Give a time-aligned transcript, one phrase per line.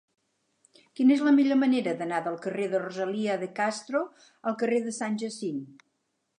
[0.99, 4.05] Quina és la millor manera d'anar del carrer de Rosalía de Castro
[4.53, 5.65] al carrer de Sant Jacint?